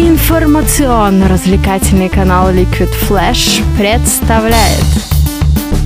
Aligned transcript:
Информационно-развлекательный 0.00 2.08
канал 2.08 2.50
Liquid 2.50 2.88
Flash 3.06 3.62
представляет 3.76 4.86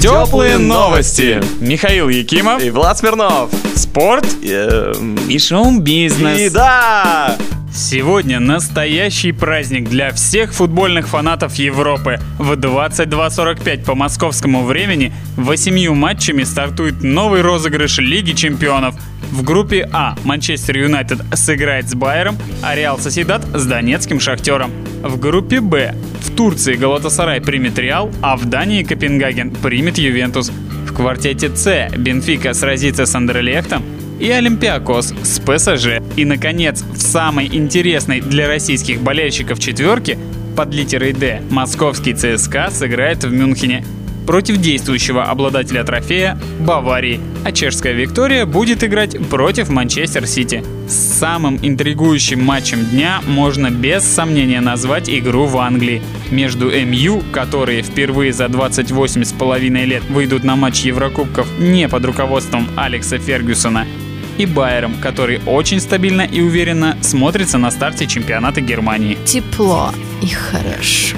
Теплые 0.00 0.58
новости. 0.58 1.42
Михаил 1.58 2.08
Якимов. 2.08 2.62
И 2.62 2.70
Влад 2.70 2.98
Смирнов. 2.98 3.50
Спорт 3.74 4.24
Эм, 4.44 5.16
и 5.28 5.40
шоу-бизнес. 5.40 6.38
И 6.38 6.50
да! 6.50 7.36
Сегодня 7.74 8.38
настоящий 8.38 9.32
праздник 9.32 9.88
для 9.88 10.12
всех 10.12 10.54
футбольных 10.54 11.08
фанатов 11.08 11.56
Европы. 11.56 12.20
В 12.38 12.52
22.45 12.52 13.84
по 13.84 13.96
московскому 13.96 14.64
времени 14.64 15.12
восемью 15.36 15.96
матчами 15.96 16.44
стартует 16.44 17.02
новый 17.02 17.42
розыгрыш 17.42 17.98
Лиги 17.98 18.34
Чемпионов. 18.34 18.94
В 19.32 19.42
группе 19.42 19.88
А 19.92 20.16
Манчестер 20.24 20.78
Юнайтед 20.78 21.20
сыграет 21.34 21.88
с 21.88 21.94
Байером, 21.94 22.36
а 22.62 22.74
Реал 22.74 22.98
Сосьедад 22.98 23.44
с 23.54 23.66
Донецким 23.66 24.20
Шахтером. 24.20 24.70
В 25.02 25.18
группе 25.18 25.60
Б 25.60 25.94
в 26.20 26.34
Турции 26.34 26.74
Галатасарай 26.74 27.40
примет 27.40 27.78
Реал, 27.78 28.10
а 28.22 28.36
в 28.36 28.46
Дании 28.46 28.82
Копенгаген 28.82 29.50
примет 29.50 29.98
Ювентус. 29.98 30.50
В 30.86 30.94
квартете 30.94 31.54
С 31.54 31.90
Бенфика 31.96 32.54
сразится 32.54 33.04
с 33.04 33.14
Андерлехтом, 33.14 33.82
и 34.18 34.30
Олимпиакос 34.30 35.12
с 35.22 35.40
ПСЖ. 35.40 36.00
И, 36.16 36.24
наконец, 36.24 36.82
в 36.82 36.98
самой 36.98 37.46
интересной 37.46 38.20
для 38.20 38.48
российских 38.48 39.00
болельщиков 39.00 39.58
четверке 39.58 40.18
под 40.56 40.72
литерой 40.72 41.12
«Д» 41.12 41.42
московский 41.50 42.14
ЦСКА 42.14 42.70
сыграет 42.70 43.24
в 43.24 43.30
Мюнхене 43.30 43.84
против 44.26 44.58
действующего 44.58 45.24
обладателя 45.24 45.84
трофея 45.84 46.38
Баварии, 46.60 47.20
а 47.44 47.52
чешская 47.52 47.92
Виктория 47.92 48.44
будет 48.44 48.82
играть 48.84 49.16
против 49.28 49.68
Манчестер 49.68 50.26
Сити. 50.26 50.64
Самым 50.88 51.58
интригующим 51.62 52.44
матчем 52.44 52.84
дня 52.84 53.20
можно 53.26 53.70
без 53.70 54.04
сомнения 54.04 54.60
назвать 54.60 55.08
игру 55.08 55.46
в 55.46 55.56
Англии 55.58 56.02
между 56.30 56.70
МЮ, 56.70 57.22
которые 57.32 57.82
впервые 57.82 58.32
за 58.32 58.48
28 58.48 59.24
с 59.24 59.32
половиной 59.32 59.84
лет 59.84 60.02
выйдут 60.10 60.44
на 60.44 60.56
матч 60.56 60.80
Еврокубков 60.80 61.48
не 61.58 61.88
под 61.88 62.04
руководством 62.04 62.68
Алекса 62.76 63.18
Фергюсона, 63.18 63.86
и 64.38 64.46
Байером, 64.46 64.94
который 65.00 65.40
очень 65.46 65.80
стабильно 65.80 66.22
и 66.22 66.40
уверенно 66.40 66.96
смотрится 67.00 67.58
на 67.58 67.70
старте 67.70 68.06
чемпионата 68.06 68.60
Германии. 68.60 69.18
Тепло 69.24 69.92
и 70.22 70.28
хорошо. 70.28 71.16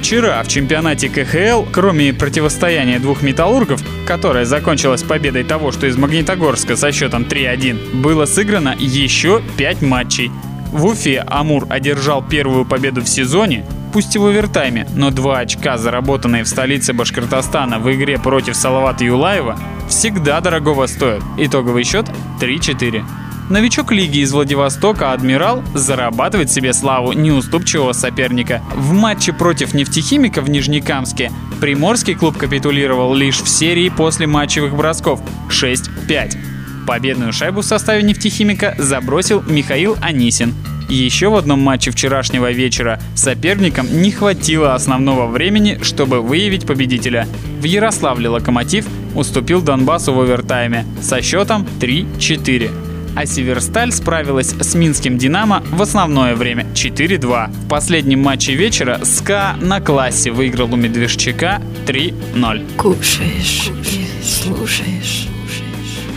Вчера 0.00 0.42
в 0.42 0.48
чемпионате 0.48 1.10
КХЛ, 1.10 1.66
кроме 1.70 2.14
противостояния 2.14 2.98
двух 2.98 3.20
металлургов, 3.20 3.82
которое 4.06 4.46
закончилось 4.46 5.02
победой 5.02 5.44
того, 5.44 5.72
что 5.72 5.86
из 5.86 5.98
Магнитогорска 5.98 6.74
со 6.74 6.90
счетом 6.90 7.24
3-1, 7.24 8.00
было 8.00 8.24
сыграно 8.24 8.74
еще 8.78 9.42
5 9.58 9.82
матчей. 9.82 10.32
В 10.72 10.86
Уфе 10.86 11.22
Амур 11.28 11.66
одержал 11.68 12.22
первую 12.26 12.64
победу 12.64 13.02
в 13.02 13.08
сезоне, 13.08 13.66
пусть 13.92 14.16
и 14.16 14.18
в 14.18 14.24
овертайме, 14.24 14.88
но 14.96 15.10
два 15.10 15.40
очка, 15.40 15.76
заработанные 15.76 16.44
в 16.44 16.48
столице 16.48 16.94
Башкортостана 16.94 17.78
в 17.78 17.92
игре 17.92 18.18
против 18.18 18.56
Салавата 18.56 19.04
Юлаева, 19.04 19.58
всегда 19.86 20.40
дорогого 20.40 20.86
стоят. 20.86 21.22
Итоговый 21.36 21.84
счет 21.84 22.06
3-4. 22.40 23.04
Новичок 23.50 23.90
лиги 23.90 24.18
из 24.18 24.32
Владивостока 24.32 25.12
«Адмирал» 25.12 25.64
зарабатывает 25.74 26.52
себе 26.52 26.72
славу 26.72 27.12
неуступчивого 27.12 27.92
соперника. 27.92 28.62
В 28.76 28.92
матче 28.92 29.32
против 29.32 29.74
нефтехимика 29.74 30.40
в 30.40 30.48
Нижнекамске 30.48 31.32
приморский 31.60 32.14
клуб 32.14 32.36
капитулировал 32.38 33.12
лишь 33.12 33.42
в 33.42 33.48
серии 33.48 33.88
после 33.88 34.28
матчевых 34.28 34.76
бросков 34.76 35.20
6-5. 35.48 36.36
Победную 36.86 37.32
шайбу 37.32 37.62
в 37.62 37.64
составе 37.64 38.04
нефтехимика 38.04 38.76
забросил 38.78 39.42
Михаил 39.42 39.96
Анисин. 40.00 40.54
Еще 40.88 41.28
в 41.28 41.34
одном 41.34 41.58
матче 41.58 41.90
вчерашнего 41.90 42.52
вечера 42.52 43.00
соперникам 43.16 43.88
не 44.00 44.12
хватило 44.12 44.74
основного 44.76 45.26
времени, 45.26 45.80
чтобы 45.82 46.20
выявить 46.20 46.66
победителя. 46.68 47.26
В 47.58 47.64
Ярославле 47.64 48.28
«Локомотив» 48.28 48.86
уступил 49.16 49.60
Донбассу 49.60 50.14
в 50.14 50.20
овертайме 50.20 50.86
со 51.02 51.20
счетом 51.20 51.66
3-4 51.80 52.89
а 53.16 53.26
Северсталь 53.26 53.92
справилась 53.92 54.54
с 54.58 54.74
Минским 54.74 55.18
«Динамо» 55.18 55.62
в 55.70 55.82
основное 55.82 56.34
время 56.34 56.66
4-2. 56.74 57.50
В 57.50 57.68
последнем 57.68 58.20
матче 58.20 58.54
вечера 58.54 59.00
СКА 59.04 59.56
на 59.60 59.80
классе 59.80 60.30
выиграл 60.30 60.72
у 60.72 60.76
Медвежчака 60.76 61.60
3-0. 61.86 62.76
Кушаешь 62.76 63.70
слушаешь. 64.40 65.28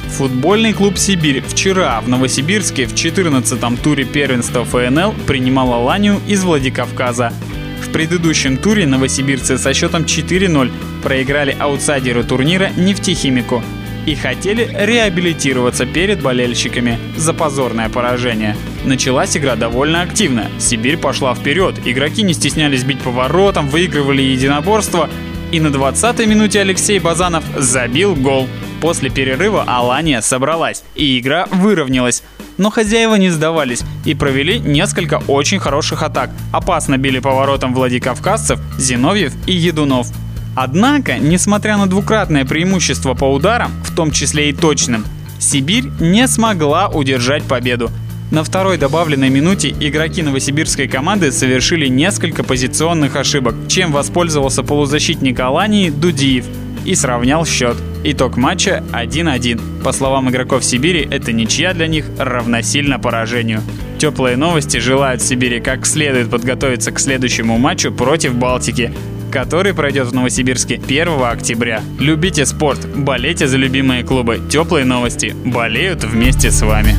Футбольный 0.10 0.74
клуб 0.74 0.98
«Сибирь» 0.98 1.42
вчера 1.42 2.00
в 2.02 2.08
Новосибирске 2.08 2.86
в 2.86 2.94
14-м 2.94 3.78
туре 3.78 4.06
первенства 4.06 4.64
ФНЛ 4.64 5.14
принимал 5.26 5.74
Аланию 5.74 6.22
из 6.28 6.44
Владикавказа. 6.44 7.34
В 7.82 7.92
предыдущем 7.92 8.58
туре 8.58 8.86
новосибирцы 8.86 9.58
со 9.58 9.74
счетом 9.74 10.04
4-0 10.04 10.72
проиграли 11.02 11.56
аутсайдеру 11.60 12.24
турнира 12.24 12.70
«Нефтехимику» 12.78 13.64
и 14.06 14.16
хотели 14.16 14.70
реабилитироваться 14.74 15.86
перед 15.86 16.22
болельщиками 16.22 17.00
за 17.16 17.34
позорное 17.34 17.90
поражение. 17.90 18.56
Началась 18.84 19.38
игра 19.38 19.56
довольно 19.56 20.02
активно. 20.02 20.48
Сибирь 20.60 20.98
пошла 20.98 21.34
вперед, 21.36 21.76
игроки 21.86 22.24
не 22.24 22.34
стеснялись 22.34 22.84
бить 22.84 23.00
по 23.00 23.12
воротам, 23.12 23.68
выигрывали 23.68 24.22
единоборство, 24.22 25.10
и 25.52 25.60
на 25.60 25.68
20-й 25.68 26.26
минуте 26.26 26.62
Алексей 26.62 27.00
Базанов 27.00 27.44
забил 27.56 28.16
гол. 28.16 28.48
После 28.82 29.10
перерыва 29.10 29.64
Алания 29.68 30.22
собралась, 30.22 30.84
и 30.96 31.20
игра 31.20 31.48
выровнялась. 31.52 32.24
Но 32.58 32.70
хозяева 32.70 33.16
не 33.16 33.30
сдавались 33.30 33.84
и 34.06 34.14
провели 34.14 34.60
несколько 34.60 35.22
очень 35.28 35.60
хороших 35.60 36.04
атак. 36.04 36.30
Опасно 36.52 36.98
били 36.98 37.20
по 37.20 37.32
воротам 37.32 37.74
Владикавказцев, 37.74 38.60
Зиновьев 38.78 39.34
и 39.48 39.54
Едунов. 39.54 40.08
Однако, 40.56 41.18
несмотря 41.18 41.78
на 41.78 41.88
двукратное 41.88 42.46
преимущество 42.46 43.14
по 43.14 43.26
ударам, 43.26 43.72
в 43.84 43.96
том 43.96 44.12
числе 44.12 44.50
и 44.50 44.54
точным, 44.54 45.06
Сибирь 45.40 45.86
не 46.00 46.28
смогла 46.28 46.88
удержать 46.88 47.44
победу. 47.44 47.92
На 48.32 48.44
второй 48.44 48.78
добавленной 48.78 49.30
минуте 49.30 49.70
игроки 49.80 50.24
новосибирской 50.24 50.88
команды 50.88 51.32
совершили 51.32 51.88
несколько 51.88 52.44
позиционных 52.44 53.16
ошибок, 53.16 53.56
чем 53.68 53.92
воспользовался 53.92 54.64
полузащитник 54.64 55.40
Алании 55.40 55.90
Дудиев 55.90 56.46
и 56.86 56.96
сравнял 56.96 57.46
счет. 57.46 57.78
Итог 58.04 58.38
матча 58.38 58.84
1-1. 58.92 59.84
По 59.84 59.92
словам 59.92 60.30
игроков 60.30 60.64
Сибири, 60.64 61.08
это 61.10 61.32
ничья 61.32 61.74
для 61.74 61.88
них 61.88 62.06
равносильно 62.18 63.00
поражению. 63.00 63.62
Теплые 64.00 64.36
новости 64.36 64.78
желают 64.78 65.22
Сибири 65.22 65.60
как 65.62 65.86
следует 65.86 66.30
подготовиться 66.30 66.92
к 66.92 67.00
следующему 67.00 67.58
матчу 67.58 67.92
против 67.92 68.36
Балтики 68.36 68.92
который 69.34 69.74
пройдет 69.74 70.06
в 70.08 70.14
Новосибирске 70.14 70.76
1 70.76 71.08
октября. 71.24 71.82
Любите 72.00 72.46
спорт, 72.46 72.88
болейте 72.96 73.48
за 73.48 73.58
любимые 73.58 74.04
клубы. 74.04 74.40
Теплые 74.48 74.86
новости 74.86 75.36
болеют 75.44 76.04
вместе 76.04 76.52
с 76.52 76.62
вами. 76.62 76.96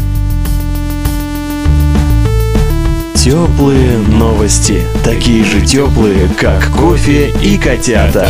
Теплые 3.15 3.99
новости. 3.99 4.83
Такие 5.05 5.45
же 5.45 5.65
теплые, 5.65 6.29
как 6.37 6.73
кофе 6.73 7.33
и 7.41 7.57
котята. 7.57 8.29